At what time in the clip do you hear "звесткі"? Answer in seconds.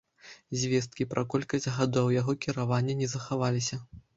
0.61-1.07